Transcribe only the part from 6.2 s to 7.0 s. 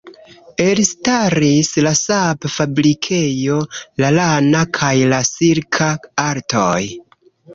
artoj.